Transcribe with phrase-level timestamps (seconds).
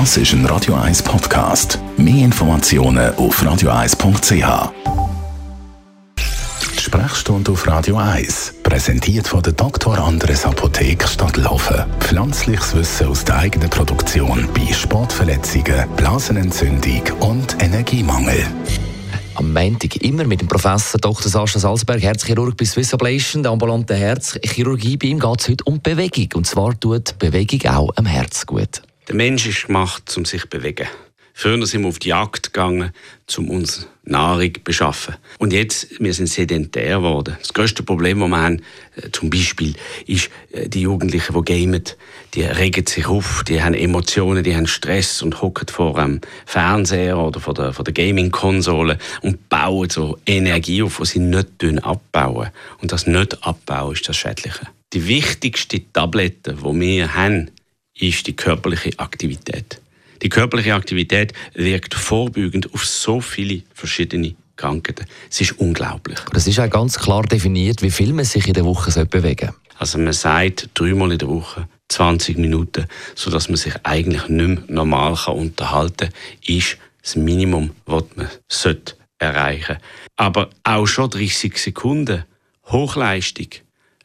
[0.00, 1.78] Das ist ein Radio 1 Podcast.
[1.96, 4.72] Mehr Informationen auf radio1.ch.
[6.18, 9.96] Die Sprechstunde auf Radio 1, präsentiert von der Dr.
[9.96, 11.84] Andres Apotheke Stadtlaufen.
[12.00, 18.44] Pflanzliches Wissen aus der eigenen Produktion bei Sportverletzungen, Blasenentzündung und Energiemangel
[19.36, 21.28] am Montag immer mit dem Professor Dr.
[21.28, 24.96] Sascha Salzberg, Herzchirurg bei Swiss Ablation, der ambulanten Herzchirurgie.
[24.96, 26.28] Bei ihm geht es heute um Bewegung.
[26.34, 28.82] Und zwar tut Bewegung auch am Herz gut.
[29.08, 30.88] Der Mensch ist gemacht, um sich zu bewegen.
[31.36, 32.92] Früher sind wir auf die Jagd gegangen,
[33.36, 35.16] um uns Nahrung zu beschaffen.
[35.38, 37.36] Und jetzt, wir sind sedentär geworden.
[37.40, 38.62] Das größte Problem, das wir haben,
[38.96, 39.74] äh, zum Beispiel,
[40.06, 41.82] ist, äh, die Jugendlichen, die gamen,
[42.34, 47.18] die regen sich auf, die haben Emotionen, die haben Stress und hocken vor dem Fernseher
[47.18, 51.48] oder vor der, vor der Gaming-Konsole und bauen so Energie auf, die sie nicht
[51.82, 52.50] abbauen.
[52.80, 54.68] Und das nicht abbauen ist das Schädliche.
[54.92, 57.50] Die wichtigste Tablette, die wir haben,
[57.98, 59.80] ist die körperliche Aktivität.
[60.22, 65.06] Die körperliche Aktivität wirkt vorbeugend auf so viele verschiedene Krankheiten.
[65.30, 66.18] Es ist unglaublich.
[66.32, 69.54] Das ist auch ganz klar definiert, wie viel man sich in der Woche bewegen sollte.
[69.78, 74.64] Also man sagt dreimal in der Woche 20 Minuten, sodass man sich eigentlich nicht mehr
[74.68, 76.12] normal kann unterhalten kann,
[76.46, 79.78] ist das Minimum, was man sollte erreichen
[80.16, 82.24] Aber auch schon 30 Sekunden
[82.66, 83.48] Hochleistung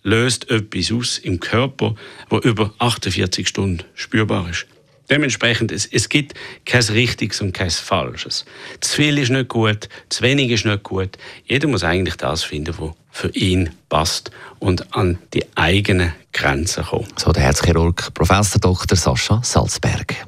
[0.03, 1.95] löst etwas aus im Körper,
[2.29, 4.65] wo über 48 Stunden spürbar ist.
[5.09, 8.45] Dementsprechend, es, es gibt kein Richtiges und kein Falsches.
[8.79, 11.17] Zu viel ist nicht gut, zu wenig ist nicht gut.
[11.45, 17.19] Jeder muss eigentlich das finden, was für ihn passt und an die eigenen Grenzen kommt.
[17.19, 18.95] So der Herzchirurg Professor Dr.
[18.95, 20.27] Sascha Salzberg.